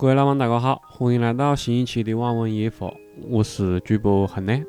[0.00, 2.88] 各位老板，大家好，欢迎来到新一期的网文夜话，
[3.28, 4.62] 我是主播恒亮。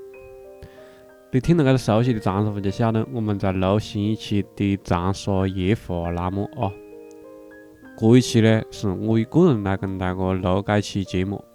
[1.32, 6.74] 你听到这个熟悉的长沙话，就晓得我们在录新一期的长沙夜话栏目啊。
[7.96, 11.46] 这一期呢，是我一个人来跟大家录这期节目。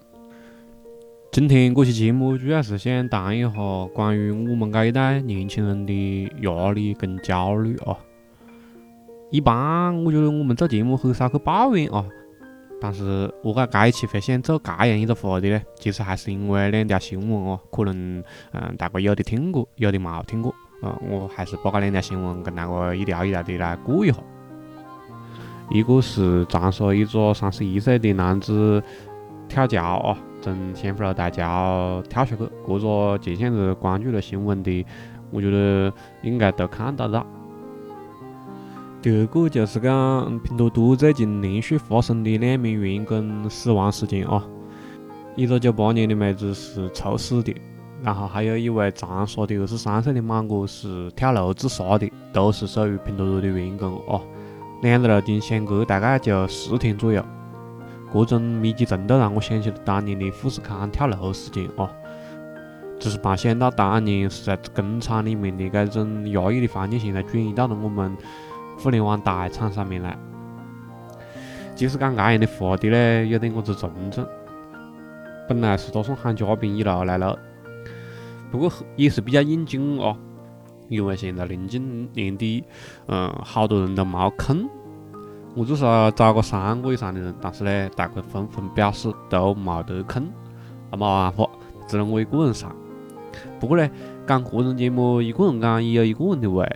[1.32, 3.50] 今天这期节目主要是想谈一下
[3.93, 7.98] 关于我们这一代年轻人的压力跟焦虑啊。
[9.32, 12.06] 一般我觉得我们做节目很少去抱怨啊。
[12.85, 24.19] 但是我感这一期会想做这样一个话题呢，其实还是因为两条新闻哦，可能嗯大家有的听过，有的冇听过，嗯，我还是把这两条新闻跟大家一条一条的来过一下。
[25.70, 28.83] 一个是长沙一个三十一岁的男子
[29.48, 34.84] 跳桥啊，从仙湖楼大桥跳下去，这个前些日关注了新闻的，
[35.30, 37.27] 我觉得应该都看到了。
[39.04, 44.42] 第二个就是讲拼多多最近连续发生的两名员工死亡事件啊，
[45.36, 47.55] 一个九八年的妹子是猝死的，
[48.02, 54.19] 然后还有一位长沙的二十三岁的莽哥是跳楼自杀的，都是属于拼多多的员工啊。
[54.80, 57.22] 两个路径相隔大概就十天左右，
[58.11, 61.91] 这种密集程度让我想起了当年的富士康跳楼事件啊，
[62.98, 68.16] 只是没想到当年是在工厂里面的这种压抑的环境，现在转移到了我们。
[68.78, 70.17] 互联网大厂上面来，
[71.75, 74.27] 其实讲这样的话题呢，有点我子沉重。
[75.48, 77.36] 本来是打算喊嘉宾一路来录，
[78.50, 80.17] 不过也是比较应景哦，
[80.89, 82.64] 因为现在临近年底，
[83.08, 84.69] 嗯，好多人都冇空。
[85.55, 90.27] 我至少找个三个以上的人，但是呢，大家纷纷表示都冇得空，
[90.91, 91.48] 那没办法，
[91.86, 92.75] 只能我一个人上。
[93.61, 93.89] 不过呢，
[94.27, 96.67] 讲个人节目，一个人讲也有一个人的味。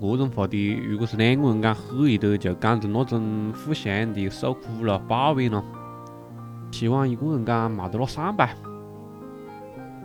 [0.00, 5.64] 这种话题，如果是两个人讲，好一点就讲成那种互相的受苦了、抱怨了。
[6.70, 8.50] 希望一个人讲没得那上吧。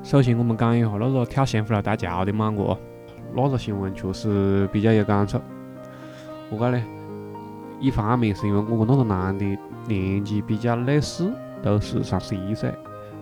[0.04, 2.78] 首先，我们讲一下那个跳仙湖楼大桥的莽哥，
[3.36, 5.40] 那个新闻确实比较有感触。
[6.50, 6.84] 何解呢？
[7.82, 9.46] 一方面是因为我跟那个男的
[9.88, 12.74] 年纪比较类似，都是三十一岁。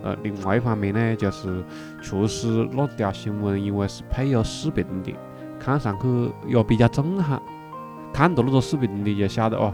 [0.02, 1.64] 呃，另外一方面呢，就是
[2.00, 5.12] 确实那条新闻因为是配有视频的。
[5.58, 7.40] 看上去也比较震撼，
[8.12, 9.72] 看到那个视频你就晓得哦。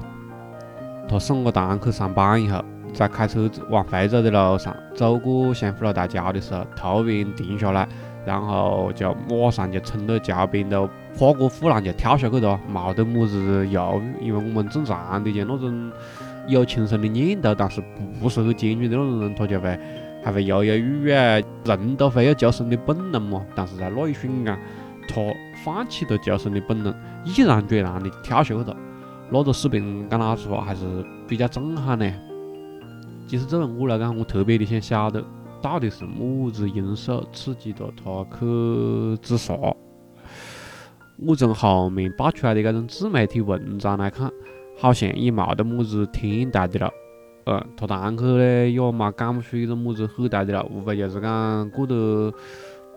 [1.09, 7.87] 他送个堂去上班以后，在开车子往回走的路上，走过仙湖楼大桥的时候，突然停下来，
[8.25, 14.27] 然后就马上就冲到桥边头，跨过护栏就跳下去了，冇得么子犹豫。
[14.27, 15.93] 因为我们正常的就那种
[16.49, 17.83] 有轻生的念头，但是
[18.19, 19.79] 不是很坚决的那种人，他就会
[20.25, 21.11] 还会犹犹豫豫。
[21.11, 24.59] 人都会有求生的本能嘛，但是在那一瞬间。
[25.09, 25.21] 他
[25.65, 26.95] 放弃了求生的本能，
[27.25, 28.77] 毅然决然的跳下去了。
[29.31, 30.85] 那个视频讲老实话还是
[31.27, 32.13] 比较震撼的。
[33.27, 35.25] 其实作为我来讲，我特别的想晓得，
[35.63, 39.55] 到底是么子因素刺激了他去自杀。
[41.17, 44.31] 我从后面爆出来的这种自媒体文章来看，
[44.79, 46.91] 好像也冇得么子天大的了。
[47.47, 52.33] 呃，他堂去呢也冇讲不出一个么子很大的了，无非就是讲过得。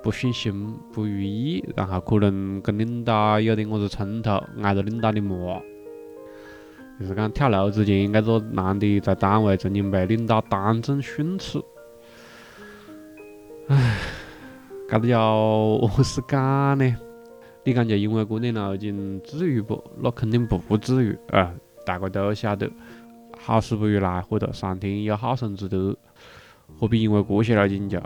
[0.07, 4.29] 不顺心、不如意，然后可能跟领导有点么子冲突，
[4.63, 5.59] 挨着领导的骂。
[6.97, 11.61] 就是讲跳楼之前，这个男的在单位曾经被领导当众训斥。
[13.67, 13.97] 唉，
[14.89, 16.95] 这个叫何是讲呢？
[17.65, 19.83] 你讲就因为这点路径至于不？
[20.01, 21.53] 那肯定不至于啊！
[21.85, 22.71] 大家都晓得，
[23.37, 25.97] 好事不如来火的，上天有好生之德。
[26.79, 27.99] 何必因为这些路径就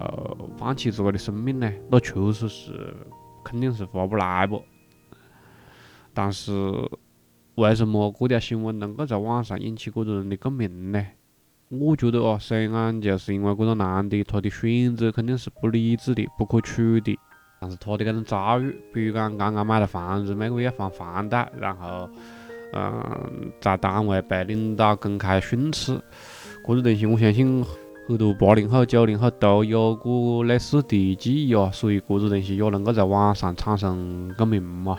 [0.57, 1.69] 放弃自个的生命呢？
[1.89, 2.95] 那确实是
[3.43, 4.63] 肯定是划不来不。
[6.13, 6.53] 但是
[7.55, 11.05] 为什么这条新闻能够在网上引起这多人的共鸣呢？
[11.69, 17.17] 我觉得哦，虽然就是因为这个男的他的选择肯定是不理智的、不可取的，
[17.59, 22.09] 但是他的这种遭遇，比如讲刚刚买了房子，每个月要还房贷，然后
[22.73, 25.93] 嗯，在单位被领导公开训斥，
[26.65, 27.65] 这种东西我相信。
[28.11, 34.97] 很多八零后、九零后都有过类似的记忆啊，所以这个东西也能够在网上产生共鸣嘛。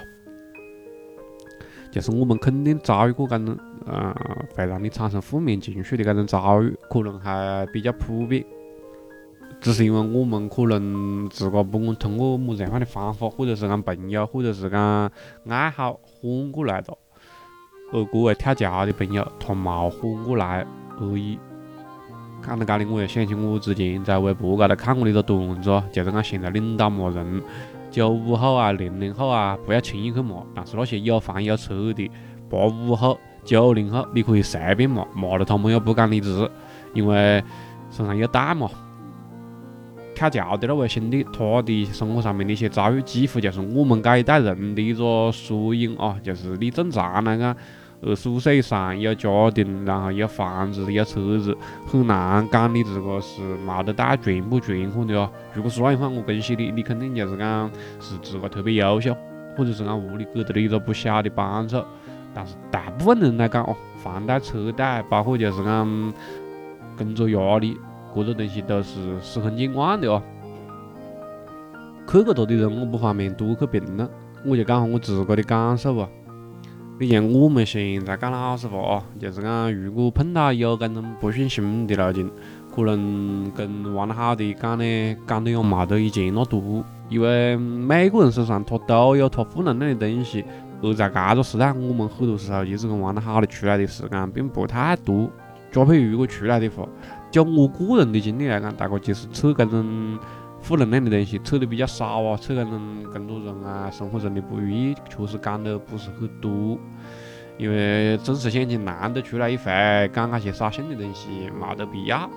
[1.90, 3.54] 就是我们肯定遭遇过这种，
[3.86, 4.14] 嗯，
[4.56, 8.42] 会让你产生负面情绪的这种遭遇，可能还比较普遍。
[9.60, 15.10] 只是因为我们可能自个不管通过么子样的方法，或者是讲朋友，或者是讲
[15.46, 16.96] 爱好缓过来的，
[17.92, 20.66] 而这位跳桥的朋友他冇缓过来
[20.98, 21.38] 而已。
[22.44, 27.40] 讲到这里，我又想起我之前在微博高头看过的一个段子，就是讲现在领导骂人，
[27.90, 32.10] 九五后啊、零零后啊，不要轻易去骂，但是那些有房有车的
[32.50, 36.50] 八五后、九零后，你可以随便骂，骂了他们又不讲理直，
[36.94, 37.42] 因为
[37.90, 38.68] 身上有贷嘛。
[40.14, 46.16] 砍桥的那位兄弟，他的生活上面的一些遭遇，几乎就是我们这一代人的一个缩影啊！
[46.22, 47.56] 就是你正常来讲，
[48.04, 51.56] 二十五岁以上有家庭，然后有房子、有车子，
[51.86, 55.30] 很难讲你这个是没得贷，全不全款的哦。
[55.54, 57.70] 如果是那一话，我恭喜你，你肯定就是讲
[58.00, 59.16] 是自个特别优秀，
[59.56, 61.80] 或者是讲屋里给到了一个不小的帮助。
[62.34, 66.12] 但是大部分人来讲哦，房贷、车贷，包括就是讲
[66.98, 67.78] 工作压力。
[68.14, 70.22] 各个东西都是司空见惯的哦。
[72.10, 74.06] 去过多的人，我不方便多去评论，
[74.44, 76.08] 我就讲下我自个的感受吧。
[77.02, 82.30] 你像我们现在讲老实话哦，就是讲如果碰到有搿种不顺心的路径，
[82.72, 86.84] 可能跟玩得好的讲呢，讲的也没得以前那多。
[87.08, 90.44] 因为每个人身上他都有他负能量的东西，
[90.80, 95.28] 而在这个时代，我们很多时候就是跟玩得好的出来的时间并不太多。
[95.72, 96.86] 加配如果出来的话，
[97.32, 100.16] 就我个人的经历来讲，大概就是测搿种
[100.62, 106.78] 负能量的东西扯的比较少啊，扯搿种工作中啊、生活中的不如意，确实讲的不是很多。
[107.58, 112.30] 因为真实现情难得出来一回，讲那些扫兴的东西没得必要。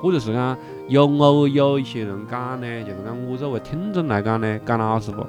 [0.00, 0.56] 或者是讲
[0.88, 5.26] 有偶尔有一些人讲呢，就是讲我作为听众来讲呢，讲老实话，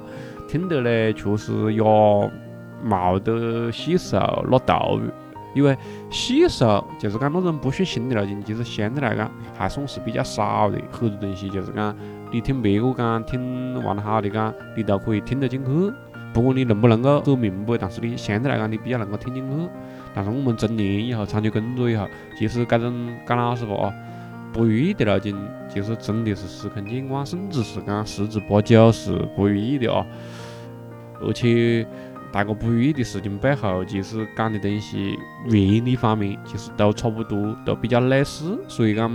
[0.48, 1.82] 听得呢确实也
[2.86, 4.18] 冇得细受
[4.50, 5.10] 那头绪。
[5.54, 5.76] 因为
[6.10, 10.78] 细受就是讲那种不顺心的路径，其实相对来讲还算是比较少的。
[10.92, 11.96] 很多东西就是讲
[12.30, 15.92] 你听别个讲，听玩得好的讲，你都可以听得进去。
[16.32, 19.68] 不管你能不能够很明白，但是你相对来讲你比较能够听进去。
[20.14, 22.06] 但是我们中年以后参加工作以后，
[22.38, 23.94] 其实这种讲老实话啊，
[24.52, 25.36] 不如意的路径，
[25.68, 30.06] 其实真的是司空见惯，甚至是讲十之八九是不如意的啊，
[31.20, 31.86] 而且。
[32.30, 38.62] 大个不如意的事情背后，其实讲的东西原因的一方面，其实都差不多，都比较类似。
[38.68, 39.10] 所以讲，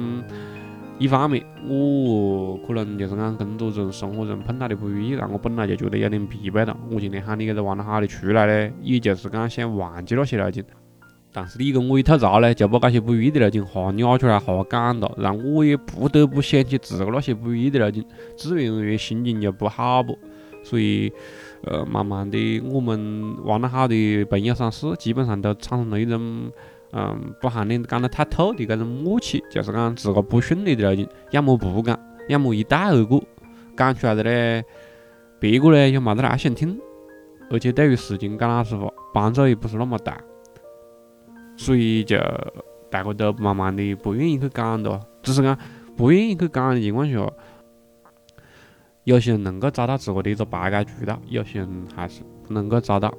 [0.99, 6.77] 一方面我可能就是讲工作中、生活中碰到的不如意，让我本来就觉得有点疲惫了。
[6.91, 10.63] 我今天喊你给个玩得好的出来呢，也就是讲想忘记那些路径。
[11.33, 18.05] 但是你跟我一吐槽呢，就把那些不如意的路径哈压出来，哈讲了，让我也不得不想起自个那些不如意的路径，
[18.37, 20.17] 自然而然心情就不好不。
[20.63, 21.11] 所以。
[21.65, 26.51] 呃，慢慢的，我们玩得好的朋友、上司，基本上都产生了一种，
[26.95, 31.99] 嗯，不喊你讲得太透的搿种默契，就是讲自个不顺利的路径，要么不讲，
[32.29, 33.23] 要么一带而过，
[33.75, 34.63] 讲出来的呢，
[35.39, 36.79] 别个呢也没得那想听，
[37.49, 40.21] 而且对于事情讲老实话，帮助也不是那么大，
[41.57, 42.17] 所以就
[42.91, 45.57] 大家都慢慢的不愿意去讲了，只是讲
[45.97, 47.27] 不愿意去讲的情况下。
[49.05, 53.13] 有些人能够找到自个的一个排解渠道，有些人还是不能够找到。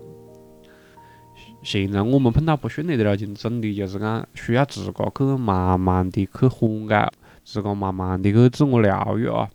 [1.65, 7.11] 现在我们碰到不顺利的路径，真的就是讲需要自个去慢慢的去缓解，
[7.43, 9.49] 自个慢慢的去自我疗愈啊。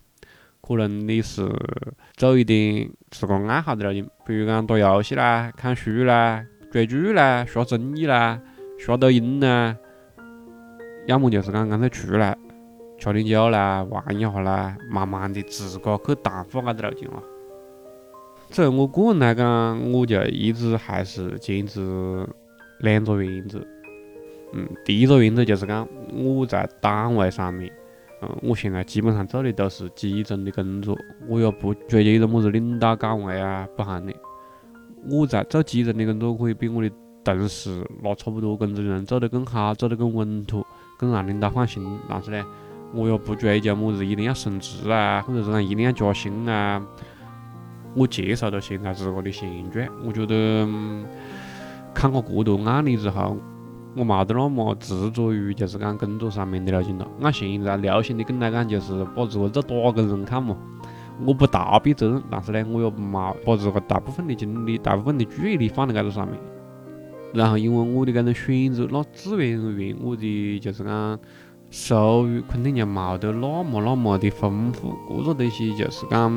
[0.61, 1.47] 可能你是
[2.17, 8.41] 做一点自个爱好的路径，比如讲打游戏啦、看书啦、追剧啦、刷综艺啦、
[8.77, 9.75] 刷抖音啦，
[11.06, 12.35] 要么就是讲干脆出来。
[13.00, 17.23] 吃点酒啦，玩一下啦，慢慢的自个去淡化搿个路径啊。
[18.50, 22.28] 作为我个人来讲，我就一直还是坚持
[22.80, 23.60] 两个原则。
[24.54, 27.72] 嗯，第一个原则就是讲我在单位上面，
[28.22, 30.97] 嗯，我现在基本上做的都是基层的工作，
[31.28, 34.12] 我也不追求一个么子领导岗位啊，不喊的。
[35.09, 36.92] 我在做基层的工作，可以比我的
[37.23, 40.66] 同事拿差不多工资的人做得更好，做得更稳妥，
[40.97, 41.85] 更让领导放心。
[42.09, 42.44] 但是呢。
[42.92, 46.83] 我也不追求么子一定要升职啊，或者是讲一定要加薪啊。
[47.96, 50.68] 我接受了现在自个的现状，我觉得
[51.94, 53.38] 看过过多案例之后，
[53.96, 57.08] 我没得那么执着于就是讲工作上面的路径了。
[57.22, 60.56] 按现在流行的梗来讲，就是把自个做打工人看嘛。
[61.26, 66.40] 我不逃避责任，但是呢，我又没把自个大部分的精力、大部分的注意力放在搿个上面。
[67.34, 71.19] 然后因为我的搿种选择，那自然而然我的就是讲。
[71.72, 76.28] 收入肯定就冇得那么那么的丰富，这个东西就是讲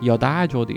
[0.00, 0.74] 有代价的，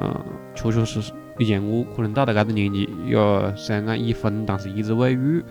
[0.00, 0.14] 嗯，
[0.54, 1.12] 确确实实。
[1.36, 3.16] 你像我可能到了这个年纪，也
[3.56, 5.44] 虽然讲已婚，但是一直未育。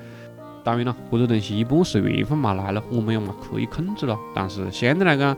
[0.63, 4.17] 当然了，这个东西一半是缘分嘛来了，我们也没可以控制了。
[4.33, 5.35] 但是相对来讲，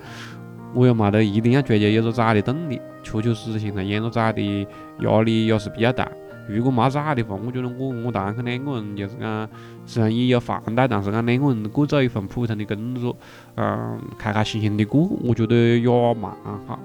[0.75, 4.67] 我也没得一定要追求有个崽的动力，确确实实现在养个崽的
[4.99, 6.07] 压力也是比较大。
[6.47, 9.49] 如果没崽的话，我觉得我我堂客两个人就是讲，
[9.87, 13.17] 虽然也有房贷，但是讲两个人各做一份普通的工作，
[13.55, 16.31] 嗯，开开心心的过，我觉得也蛮
[16.67, 16.77] 好。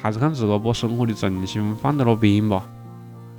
[0.00, 2.64] 还是看自个把生活的重心放在哪边吧。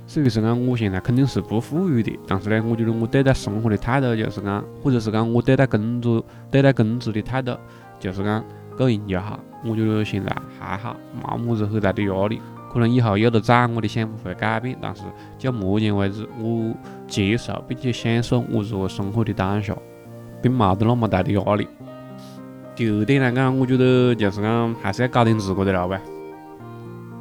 [0.06, 7.56] 所以是讲我现在肯定是不富裕的，但是呢，我觉得我对待生活的态度就是讲，或者是讲我对待工作对待工资的态度
[7.98, 8.44] 就是讲
[8.76, 9.38] 够用就好。
[9.64, 12.40] 我觉得现在还好，没么子很大的压力。
[12.72, 15.02] 可能以后有了崽，我的想法会改变，但是
[15.38, 16.74] 就目前为止，我
[17.06, 19.74] 接受并且享受我这个生活的当下，
[20.42, 21.68] 并没得那么大的压力。
[22.74, 26.00] 第二点来讲，我觉得就是讲还是要搞点自个的路呗。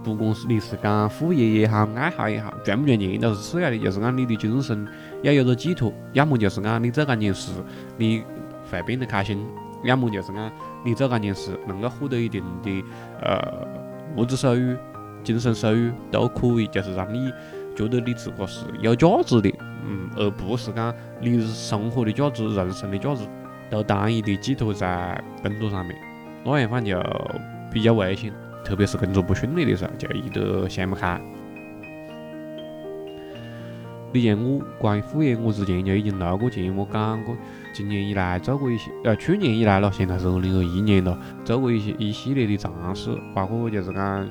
[0.03, 4.87] 不管是你是讲副业也好，爱好也好，赚不赚钱都是次要的，就是讲你的精神
[5.21, 7.51] 要有个寄托，要么就是讲你做这件事
[7.97, 8.23] 你
[8.71, 9.45] 会变得开心，
[9.83, 10.51] 要么就是讲
[10.83, 12.83] 你做这件事能够获得一定的
[13.21, 13.67] 呃
[14.17, 14.75] 物质收入、
[15.23, 17.31] 精神收入都可以，就是让你
[17.75, 19.53] 觉得你自个是有价值的，
[19.87, 23.27] 嗯，而不是讲你生活的价值、人生的价值
[23.69, 25.95] 都单一的寄托在工作上面，
[26.43, 26.99] 那样话就
[27.71, 28.33] 比较危险。
[28.63, 31.19] 特别是工作不顺利的时候，就易得想不开。
[34.13, 37.35] 你像我关于副业，我之前就已经录过节目讲过。
[37.73, 44.29] 今年以来做过一些，呃，去年以来了，现在是二零二一年了，做过一些一系列的尝试，包括就是讲，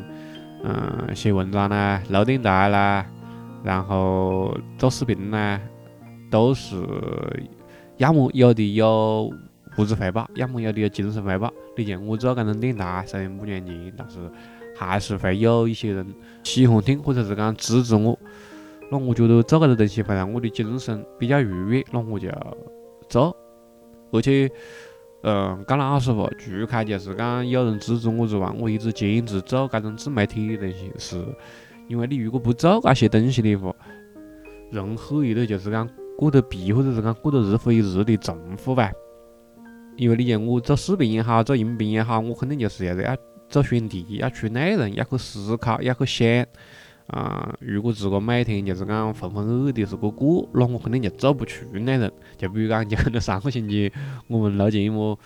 [0.62, 3.06] 嗯，写文章啦，录电台啦，
[3.64, 5.58] 然后做视频啦，
[6.30, 6.76] 都是
[7.96, 9.32] 要么有的有。
[9.80, 11.52] 物质回报，要么有的有精神回报。
[11.76, 14.18] 你像我做搿种电台，虽然不赚钱，但是
[14.76, 16.06] 还是会有一些人
[16.42, 18.18] 喜欢听，或者是讲支持我。
[18.90, 22.28] 那我觉得做搿个东西会让我的精神比较愉悦，那我就
[23.08, 23.34] 做。
[24.12, 24.50] 而且，
[25.22, 31.25] 嗯，讲老实话，除开就是讲有人支持我之外，我一直坚持做搿种自媒体的东西，是
[31.88, 33.75] 因为你如果不做搿些东西的话，
[34.70, 38.92] 人很易的就是讲过得弊，或者是讲过得日复一日的重复呗。
[40.00, 43.14] 因为你像我做视频也好，做音频也好，我肯定就是要要
[43.50, 46.47] 做选题，要出内容，要去思考，要去想。
[47.09, 52.11] 啊，如果自个每天就是讲浑浑噩噩的是个过，那我肯定就做不出内容。
[52.38, 53.92] 就比如讲，就可能上个星期
[54.26, 55.19] 我们录节目。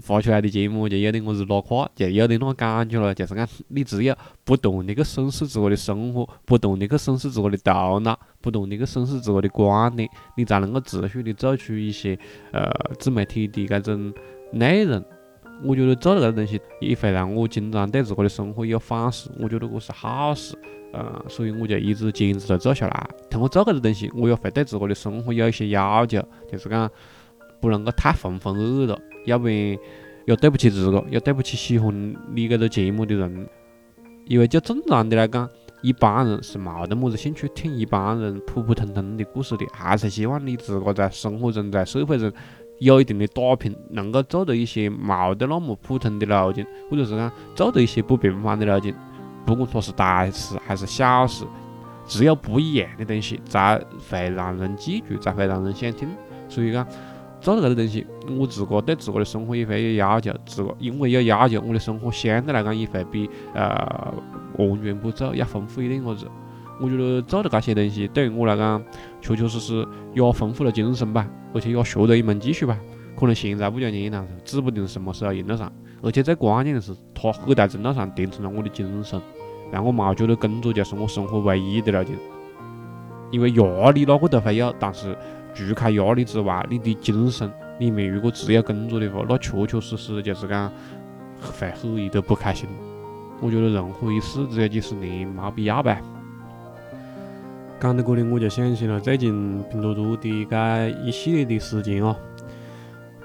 [0.00, 3.14] 发出来的节目就有点我是拉胯，就有点那个感觉了。
[3.14, 4.14] 就是讲，你只有
[4.44, 12.18] 不断的去审视自个的生活，不断的去审视自个的头脑，不断的去审视自个的观点，你才能够持续的做出一些
[12.52, 14.12] 呃自媒体的搿种
[14.52, 15.02] 内容。
[15.62, 19.30] 我觉得做了搿个东西，也会让我经常对自个的生活有反思。
[19.38, 20.58] 我觉得搿是好事，
[20.92, 23.08] 呃，所以我就一直坚持着做下来。
[23.30, 26.90] 通过做搿个东西，我也会对自个的生活有一些要求，就是讲
[27.60, 28.98] 不能够太浑浑噩噩了。
[29.24, 29.78] 要不然
[30.26, 33.48] 又对不起自个，又对不起喜欢你这个节目的人，
[34.26, 35.48] 因为就正常的来讲，
[35.82, 42.32] 一般人是冇得么子兴趣听一般人普普通通的故事的，还是希望你自个在生活中、在社会中
[42.78, 48.94] 有一定的打拼，能够做到一些冇得那么普通的路径，或者是讲做到一些不平凡的路径，
[49.44, 51.44] 不管它是大事还是小事，
[52.06, 53.78] 只有不一样的东西才
[54.10, 56.08] 会让人记住，才会让人想听，
[56.48, 56.86] 所以讲。
[57.44, 58.06] 做了搿个东西，
[58.38, 64.14] 我自个对自个的生活也会有要求，自个因为有要求，我的生活相对来讲也会比呃
[64.56, 66.26] 完全不做要丰富一点个子。
[66.80, 68.82] 我觉得做了搿些东西，对于我来讲，
[69.20, 72.78] 确确实实也丰富了精神吧，而且也学到一门技术吧。
[73.14, 75.70] 可能现在不赚钱，但是指不定什么时候用得上。
[76.02, 79.20] 而且最关键的是，它很大程度上填充了我的精神，
[79.70, 82.16] 让我冇觉得工作就是我生活唯一的路径。
[83.30, 85.14] 因为压力哪个都会有，但是。
[85.54, 90.70] 除开压力之外，你的精神里面如果只有工作的话，那确确实实就是讲
[91.40, 92.68] 会很易得不开心。
[93.40, 96.02] 我觉得人活一世只有几十年，没必要呗。
[97.80, 102.16] 讲到这里，我就想起了最近拼多多的这一系列的事件哦。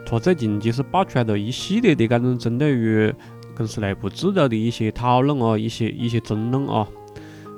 [0.06, 3.14] 他最近其实爆出来了一系列的这种针对于
[3.56, 6.88] 公司内部制度的一些讨论啊，一些一些争论啊。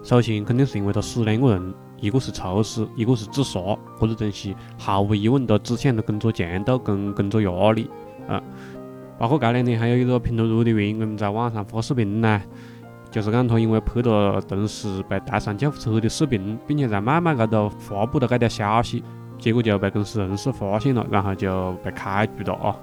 [0.04, 1.74] 首先肯定是因为他死两个人。
[2.01, 3.60] 一个是猝死，一个是自杀，
[3.98, 7.89] 或者东西毫无疑问都指向了工作强度跟工作压力
[8.27, 8.41] 啊。
[9.20, 12.41] 包括这两天还有一个拼多多的员工在网上发视频呢，
[13.12, 19.03] 就是讲他因为拍了同事被带上救护车的视频，并且在脉脉高头发布了这条消息，
[19.38, 22.75] 结果就被公司人事发现了，然后就被开除了啊。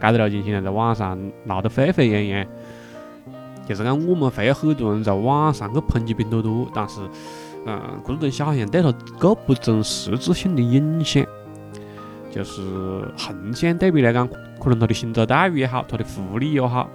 [0.00, 2.46] 这个路径现在在网上闹得沸沸扬扬，
[3.68, 7.00] 就是讲我们会有很多人在网上去抨击拼多多，但是。
[7.68, 11.26] 嗯，这个东西好像对他构不成实质性的影响，
[12.30, 12.62] 就是
[13.18, 14.28] 横向对比来讲，
[14.60, 16.88] 可能他的薪酬待遇也好，他的福利也好，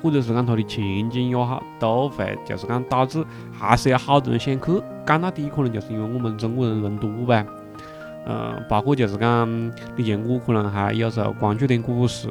[0.00, 4.82] 或者是讲他的前景也好，都会就是讲导致还是有好多人想去。
[5.06, 7.46] 讲到底，可能就是因为我们中国人人多呗。
[8.26, 9.46] 嗯，包括就是讲，
[9.94, 12.28] 你像我可能还有时候关注点股市，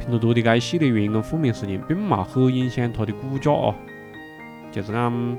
[0.00, 3.74] 拼多多的这一系列员工负面事件，并冇很影响它的股价哦。
[4.72, 5.38] 就是讲，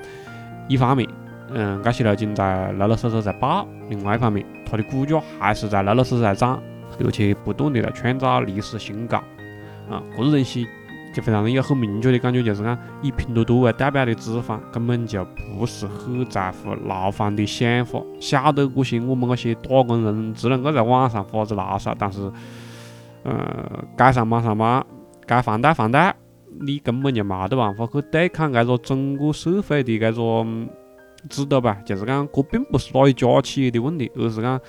[0.68, 1.10] 一方面。
[1.50, 6.62] 嗯，这些路径在老老实实在跑；另外一方面，它的股价还是在老老实实在涨，
[7.04, 9.18] 而且不断的在创造历史新高。
[9.90, 10.68] 啊，这个东西
[11.14, 15.26] 就会让人有很明确的感觉，就是讲以拼多多为代表的资方根本就
[15.58, 22.30] 不是很在乎劳方的想法，晓得这些我们这些打工人只能够在网上发着牢骚，但是，
[23.24, 24.86] 呃，该上班上班，
[25.26, 26.14] 该还贷还贷，
[26.60, 30.46] 你根本就没得办法去对抗这个整个社会的这个。
[31.30, 34.60] 知道吧，就是讲，这并不是哪一家企业的问题，而是讲，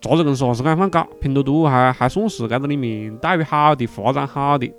[0.00, 4.72] 啥子公司还是敢放搞，拼多多还还算是在这里面待遇好的，发展好的。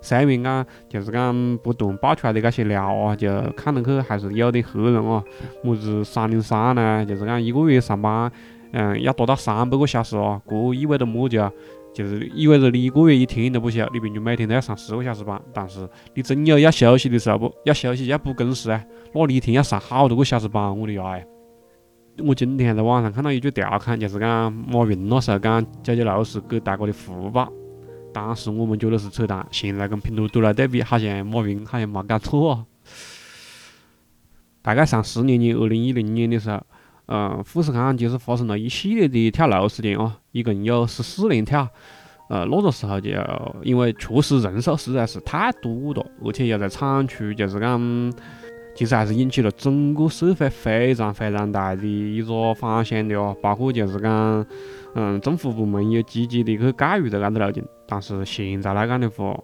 [0.00, 5.22] 虽然讲，就是讲不断爆出来的这些料啊，就看上去还是有点吓人哦。
[5.62, 7.04] 么子三零三呢？
[7.04, 8.30] 就是讲一个月上班，
[8.72, 10.40] 嗯，要达到三百个小时哦。
[10.48, 11.50] 这意味着么子啊？
[11.98, 15.42] 就是意味着你一个月一天都不休，你平均每天都要上十个小时班。
[15.52, 17.52] 但是你真有要休息的时候不？
[17.64, 18.84] 要休息要补工时啊？
[19.12, 21.20] 那你一天要上好多个小时班，我的呀！
[22.18, 27.52] 我今天在网上看到一句调侃，就是讲马云那时候讲九九六是给大家的福报，
[28.14, 29.44] 当时我们觉得是扯淡。
[29.50, 32.64] 现在跟拼多多来对比，好像马云好像没搞错。
[34.62, 36.62] 大概上十年前，二零一零年的时候，
[37.08, 40.18] 嗯，富士康就是发生了一系列的跳楼事件啊。
[40.32, 41.66] 一共有十四连跳，
[42.28, 43.10] 呃，那个时候就
[43.62, 48.12] 因为确实人数实在是太多了，而且又在厂区，就是讲，
[48.76, 53.34] 其实还是引起了整个社会非常非常大的一个反响的哦。
[53.42, 54.46] 包括就是讲，
[54.94, 57.64] 嗯，政府部门也积极的去干预这个路径。
[57.88, 59.34] 但是现在来讲的话，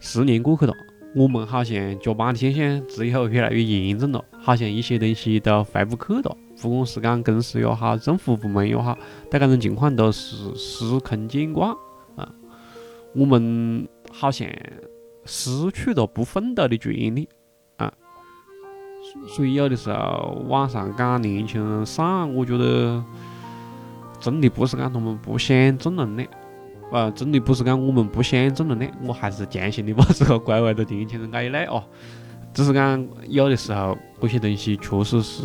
[0.00, 0.74] 十年过去了，
[1.14, 6.36] 我们好像加班的现象只有越来越严重了，好像一些东西都回不去了。
[6.60, 8.96] 不管是讲公司也好，政府部门也好，
[9.30, 11.70] 对这种情况都是司空见惯
[12.16, 12.30] 啊。
[13.14, 14.46] 我们好像
[15.24, 17.26] 失去了不奋斗的权利
[17.78, 17.90] 啊。
[19.28, 23.02] 所以有的时候网上讲年轻人丧，我觉得
[24.20, 26.28] 真的不是讲他们不想正能量，
[26.92, 31.82] 啊，真的不是讲我们不想正能量，我还是强行的把这个归为到年轻人这一类哦。
[32.52, 35.42] 只是讲有的时候这些东西确实是。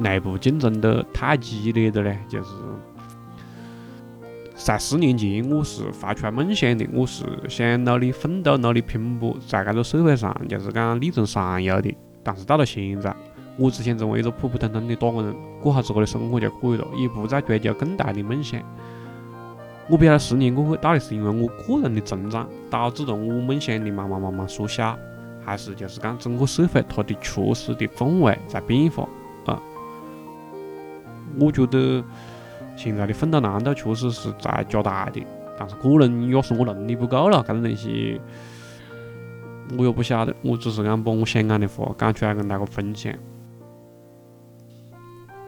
[0.00, 2.54] 内部竞争的太激烈的嘞，就是
[4.54, 11.94] 在十年前，我是怀揣梦想的，我是想努力奋斗、努力拼搏，在这个社会上就是讲力争上游的。
[12.22, 13.14] 但是到了现在，
[13.58, 18.58] 我只想成为一个普普通通的打工人，过好自个的生活就可以了，也不再追求更大的梦想。
[19.88, 24.96] 我不晓得十年过去，到底是因为我个人的成长导致了我梦想的慢慢慢慢缩小，
[25.44, 29.06] 还是就是讲整个社会它的确实的氛围在变化。
[31.38, 32.02] 我觉得
[32.76, 35.22] 现在的奋斗难度确实是在加大的，
[35.58, 38.20] 但是可能也是我能力不够了，搿种东西
[39.78, 40.34] 我也不晓得。
[40.42, 43.12] 我只是讲把我想讲的话讲出来跟大家分享。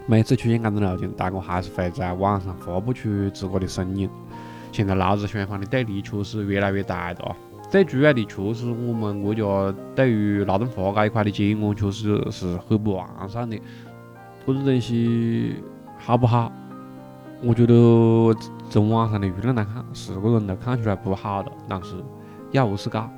[0.07, 4.09] 每次出现搿种路径，大家还是会在网上发布出自个的声音。
[4.73, 7.37] 现在劳资双方的对立确实越来越大的啊。
[7.71, 13.57] 最主要的确实我们国家对于劳动法这一块的监管确实是很不完善的，
[14.45, 15.57] 搿种东西。
[16.05, 16.51] 好不好？
[17.45, 17.75] 我觉得
[18.69, 21.53] 从网上的舆论来看，是个人都看出来不好了。
[21.69, 21.95] 但是
[22.51, 23.09] 要何是搞？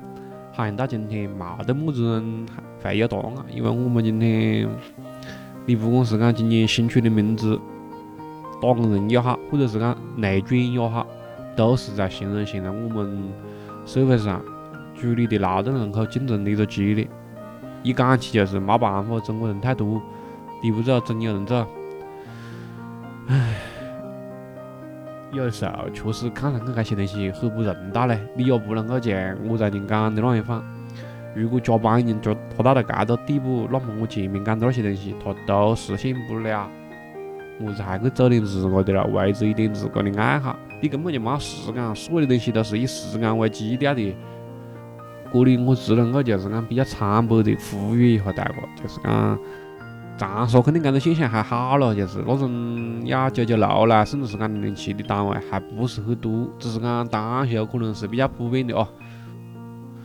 [0.53, 2.45] 好像到今天没得么子人
[2.81, 4.69] 会有答案，因为我们今天，
[5.65, 7.59] 你不管是讲今年新出的名字，
[8.61, 11.05] 打工人也好，或者是讲内卷也好，
[11.55, 13.31] 都是在形容现在我们
[13.85, 14.41] 社会上
[14.93, 17.09] 主力的劳动人口竞争的一个激烈。
[17.81, 19.99] 一讲起就是没办法，中国人太多，
[20.61, 21.65] 你不走，总有人走。
[23.27, 23.55] 唉，
[25.31, 28.19] 有的时候确实看上去这些东西很不人道嘞。
[28.35, 30.63] 你也不能够像我在前讲的那样放，
[31.35, 36.69] 如果加班已经加达到了这个地步，那么我前面讲的那些东西它都实现不了。
[37.59, 40.55] 么子还去做点自个的了，维持一点自个的爱好？
[40.81, 44.15] 你根本就没时间，所有的东西都是以时间为基调的。
[45.33, 49.39] 这里我只能够就是讲比较苍白的呼吁一下大家，就是讲。
[50.17, 58.87] 长沙肯定搿种现象还好了，就是那种要九九六啦，甚至是讲零零七的单位还不是很多，只是讲单休可能是比较普遍的哦。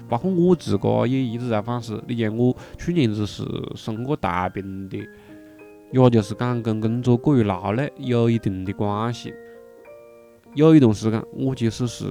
[0.09, 3.45] 包括我自个也一直在反思，你像我去年子是
[3.77, 4.99] 生过大病的，
[5.93, 9.33] 也就是讲跟工作过于劳累有一定的关系。
[10.57, 12.05] 有一段时间，我其实是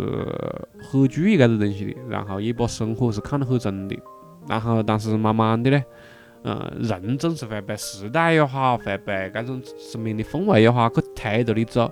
[0.81, 3.99] 很注意搿个东西的，然后也把生活是看得很重的，
[4.47, 5.83] 然后但是慢慢的呢。
[6.43, 11.91] 嗯，人总是会被时代也好，会被这种生命的氛围也好去推着你走。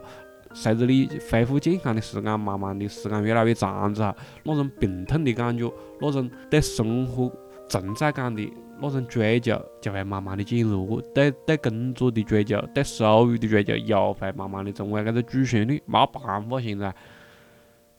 [0.54, 7.32] 随着你恢复健康的时间，慢慢的时间越来越长之后，那种病痛的感觉，那种对生活
[7.68, 15.84] 存在感的那种追求就会慢慢的减弱，对对工作的追求，对收入的追求又会慢慢的成为搿个主旋律。
[15.86, 16.96] 没办法，现在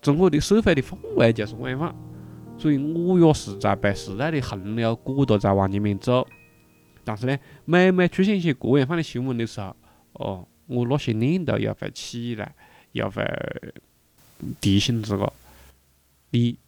[0.01, 1.95] 中国的社会的氛围就是这样，
[2.57, 6.27] 所以我也是在被时代的洪流裹着在往前面走。
[7.09, 9.75] 但是呢，每每出现一些这样范的新闻的时候，
[10.12, 12.55] 哦，我那些念头又会起来，
[12.92, 13.25] 又会
[14.61, 15.33] 提醒自个，
[16.33, 16.59] 你。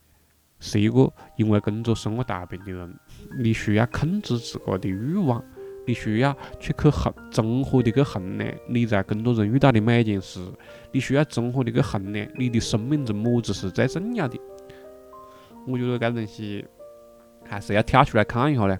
[0.63, 2.95] 是一个因为工作生活大病的人，
[3.39, 5.43] 你需要控制自个的欲望，
[5.87, 10.39] 你需要去去衡综合的去衡量你在工作中遇到的每一件事，
[10.91, 14.39] 你需要综合的去衡量你的生命中么子是最重要的。
[15.65, 16.63] 我觉得搿东西
[17.43, 18.77] 还是要跳出来看一下嘞。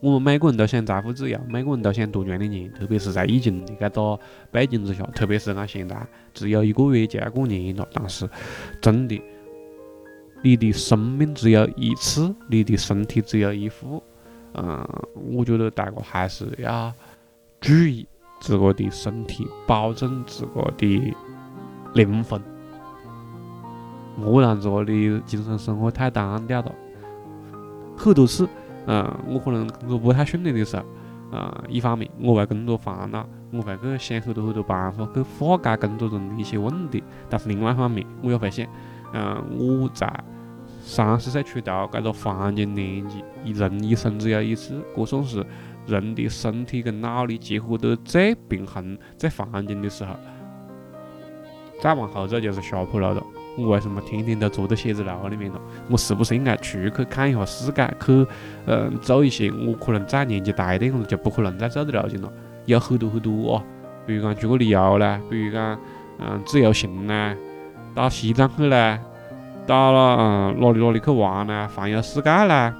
[0.00, 8.28] 我们每个人都想财富自由，每个人都想多赚点钱，特别是在疫情的搿个背景之下，特别是讲现在只有一个月就要过年了，但是
[8.80, 9.20] 真的。
[10.40, 14.00] 你的生命只有一次，你的身体只有一副。
[14.54, 14.88] 嗯，
[15.32, 16.92] 我觉得大家还是要
[17.60, 18.06] 注意
[18.40, 21.12] 自个的身体，保证自个的
[21.94, 22.40] 灵魂，
[24.16, 26.72] 莫让自个的精神生活太单调了。
[27.96, 28.48] 很多次，
[28.88, 38.66] 嗯，我可能工作不太顺利的时候，啊，一方面我为工作烦恼，我会去想很多很多办法去化解工作中的一些问题，但是另外一方面，我也会想。
[39.12, 40.10] 嗯，我在
[40.80, 45.44] 三十岁出头，搿个黄金年纪，一人一生只有一次，搿算是
[45.86, 50.14] 人的身体跟脑力结合得最平衡、最黄金的时候。
[51.80, 53.22] 再往后走就是下坡路了。
[53.58, 55.60] 我为什么天天都坐在写字楼里面了？
[55.90, 58.26] 我是不是应该出去看一下世界，去
[58.66, 62.32] 嗯做一些我可能再年纪大一点就不可能再做的路径了？
[62.66, 63.62] 有很多很多哦，
[64.06, 65.78] 比如讲出国旅游啦，比如讲
[66.18, 67.34] 嗯自由行啦。
[67.94, 69.00] 到西藏去啦，
[69.66, 71.66] 到了嗯哪里哪里去玩啦？
[71.74, 72.72] 环游世界啦，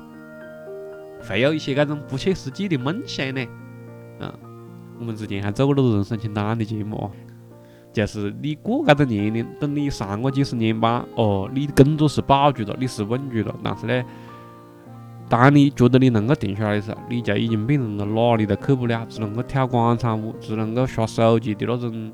[1.29, 3.45] 会有一些搿种不切实际的梦想呢。
[4.21, 4.33] 嗯，
[5.01, 7.11] 我们之前还做过那个人生清单的节目哦，
[7.93, 14.05] 就是你过搿个年龄，等你上个几十年班，哦，你工作是保住了，你是稳住了，但是呢，
[15.29, 22.13] 当你觉得你能够定下来的时候，你就已经变成了哪里都去不了，只能够跳广场舞，只能够刷手机的那种。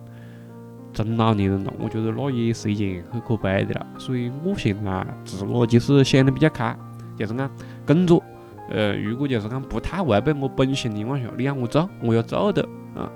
[0.93, 3.87] 中老年人了，我觉得那也是一件很可悲的了。
[3.99, 6.73] 所以我现在自我就是想的比较开，
[7.19, 7.51] 就是讲
[7.85, 8.23] 工作，
[8.71, 12.63] 呃，如果就是讲不太违背我本心的情况下，你让我做，我要做的，
[12.95, 13.11] 啊，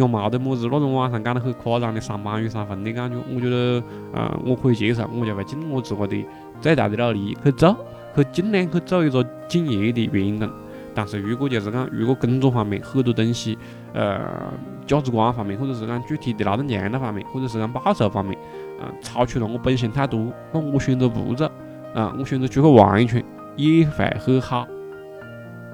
[0.00, 3.82] 又冇得么子那种网上讲得很夸张的上班与上分的感觉，我觉得，
[4.14, 6.24] 啊，我可以接受，我就会尽我自个的
[6.58, 7.76] 最大的努力去做，
[8.16, 10.48] 去尽量去做一个敬业的员工。
[10.94, 13.58] 但是如果就是讲，如果工作方面很多东西，
[13.92, 14.18] 呃，
[14.86, 18.36] 价值观方面，或者是讲具体的劳动强度方面，或者是讲报酬方面，
[18.80, 21.46] 啊，超出了我本心太多，那我选择不做，
[21.94, 23.22] 啊，我选择出去玩一圈，
[23.56, 24.66] 也会很好。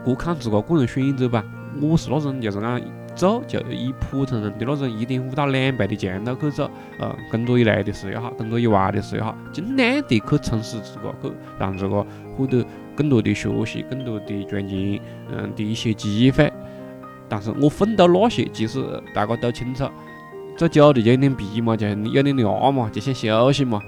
[0.04, 1.44] 这看自个个人选择吧。
[1.78, 2.80] 我是那种就是讲
[3.16, 15.00] 做就以普通人的那种一点五到两倍的强度去做，呃，工作以内的事也好，工作以外的事也好，尽量的去充实自个，去让自个获得更多的学习，更多的赚钱，
[15.32, 16.52] 嗯的一些机会。
[17.28, 19.88] 但是我奋斗那些，其实大家都清楚，
[20.56, 23.82] 做久的就有点疲嘛，就有点累嘛，就想休息嘛，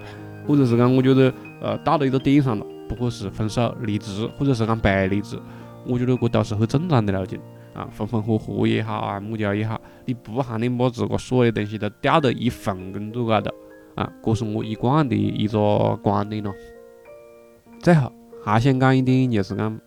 [0.47, 5.39] 或者是讲我觉得，呃，到了一个点上了，不管是分手、离职，或者是讲白离职，
[5.87, 7.39] 我觉得这都是很正常的路径
[7.79, 13.51] 啊，分分合合也好啊，么家也好，你不喊你把自个所有东西都吊到一份工作高头
[13.95, 16.53] 啊，这是我一贯的一个观点咯。
[17.81, 18.11] 最后
[18.45, 19.81] 还想讲一点，就是讲。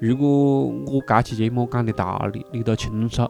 [0.00, 3.28] 如果我这期节目讲的道理你都清楚，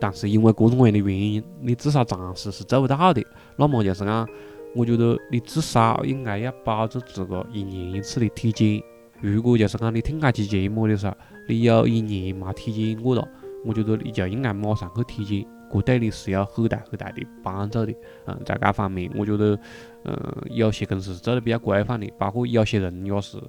[0.00, 3.24] 但是因为各种各样的原因，你至少暂时是做不到的，
[3.56, 4.28] 那么就是讲，
[4.74, 8.82] 我觉得你至少应该要保证自个一年一次的体检。
[9.20, 11.14] 如果就是讲你听这期节目的时候，
[11.48, 13.28] 你有一年没体检过了，
[13.64, 17.92] 我觉得你就应该马上去体检，这对你是有很大很大的帮助的。
[18.26, 19.58] 嗯，在这方面，我觉得，
[20.04, 23.42] 嗯，有些公司是做的比较规范的，包括有些人也是。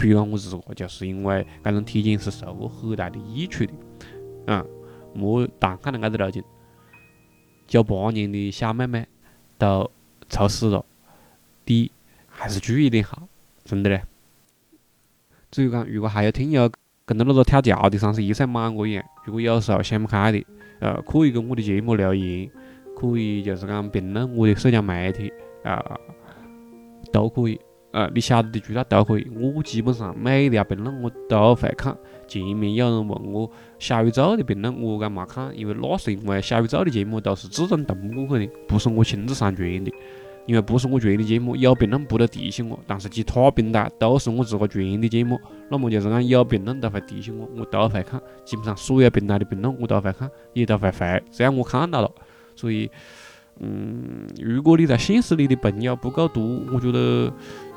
[0.00, 3.72] 比如讲我自个就是因为搿种体检是受过很大的益处的，
[4.46, 4.64] 嗯，
[5.12, 6.44] 莫单看了搿个路径，
[7.66, 9.04] 九八年的小妹妹
[9.58, 9.90] 都
[10.28, 10.86] 猝死了，
[11.66, 11.90] 你
[12.28, 13.26] 还是注意点好，
[13.64, 14.02] 真的嘞。
[15.50, 16.70] 至于讲，如果还有听友
[17.08, 20.44] 跟着那个跳桥的三十一岁满我一样，如果有时候想不开的，
[20.78, 22.50] 呃，可以跟我的节目留言，
[22.94, 25.32] 可以就是讲评论我的社交媒体
[25.64, 25.82] 啊，
[27.10, 27.58] 都可以。
[27.90, 31.96] 呃，你晓得的渠道都可以，我基本上每条评论我都会看。
[32.26, 39.90] 前面有人问我小宇宙的评论，我讲没看，因为那是因为小宇宙的节目都是自动同步过去的，不是我亲自上传的。
[40.48, 42.78] 因为不是我传的节目，有评论不得提醒我。
[42.86, 45.38] 但是其他平台都是我自个传的节目，
[45.70, 48.18] 那么就是讲有评论都会提醒我，我都会看。
[48.46, 52.10] 基本上所有平台的评论我都会看，也都会回，只要我看到了。
[52.56, 52.90] 所以，
[53.60, 57.30] 嗯，如果你在现实里的朋友不够多，我觉得，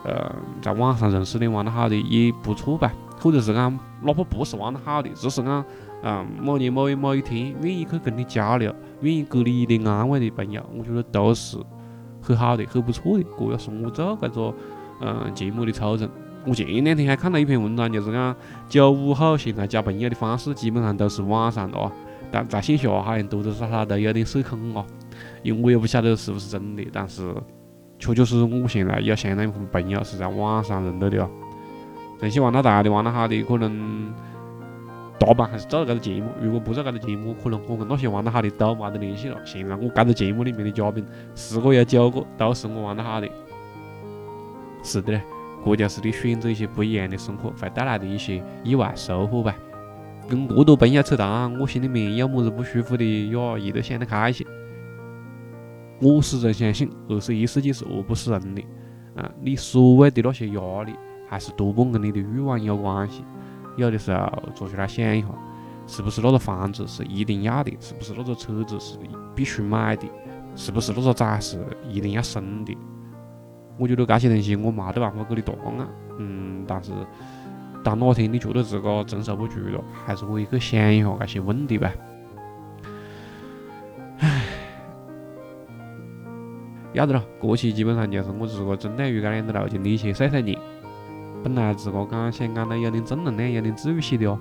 [0.06, 2.94] 呃，在网上认识的玩得好的也不错吧。
[3.20, 5.66] 或者是讲，哪怕不是玩得好的，只是讲，
[6.04, 11.58] 嗯，某年某月某一天愿意去跟你交流，愿意给你一点安慰的朋友，我觉得都是。
[12.22, 14.54] 很好的，很不错的，这要是我做这个
[15.02, 16.10] 嗯节目的初衷。
[16.46, 18.36] 我前两天还看到一篇文章，就是讲
[18.70, 21.92] 九五后现在交朋友的方式基本上都是网上的啊，
[22.32, 24.86] 但在线下好像多多少少都有点社恐啊。
[25.44, 27.34] 因为我也不晓得是不是真的，但是
[28.00, 31.30] 确确实实我现在有相当一部分朋友是在网上认得的哦。
[32.20, 34.14] 这些玩到大的、玩得好的，可能。
[35.24, 39.40] 大半还是做这个节目，如果不做这个节目，可能我跟那些玩得好的都没得联系了。
[39.46, 41.06] 现在我这个节目里面的嘉宾，
[41.36, 43.30] 十个有九个都是我玩得好的。
[44.82, 45.22] 是的嘞，
[45.64, 49.56] 这就是你选择一些不一样的生活会带来的一些意外收获吧。
[50.28, 54.44] 跟过多朋友扯淡，我心里面有么子不舒服的呀，也都想得开些。
[56.02, 58.64] 我始终相信，二十一世纪是饿不死人的。
[59.16, 60.94] 啊，你所谓的那些压力，
[61.30, 63.24] 还是多半跟你的欲望有关系。
[63.78, 65.28] 有的时候坐下来想一下，
[65.88, 67.76] 是不是那个房子是一定要的？
[67.80, 68.98] 是不是那个车子是
[69.36, 70.08] 必须买的？
[70.56, 71.58] 是不是那个崽是
[71.90, 72.78] 一定要生的？
[73.78, 75.88] 我觉得这些东西我没得办法给你答案。
[76.20, 76.92] 嗯，但是
[77.84, 81.92] 当哪天你觉得自个承受不住了，还是可以去想一下这些问题吧。
[84.20, 84.44] 唉，
[86.94, 90.60] 要得了，这期基本上就是我自个针对于这两个路径的一些碎碎念。
[91.44, 94.38] 本来自个讲想讲的有点正能量，有点治愈系的哦，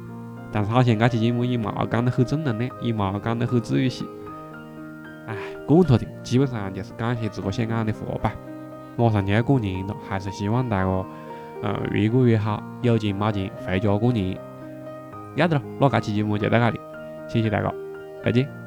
[0.52, 4.06] 但是好像这期节目也冇讲得很正能量，也冇讲得很治愈系。
[5.26, 5.36] 唉，
[5.66, 8.32] 惯他的，基本上就是讲些自个想讲的话吧。
[8.96, 11.04] 马上就要过年了，还是希望大家
[11.62, 14.36] 嗯越过越好，有钱没钱回家过年。
[15.36, 16.80] 要得了，那这期节目就到这里，
[17.28, 17.72] 谢谢大家，
[18.24, 18.59] 再见。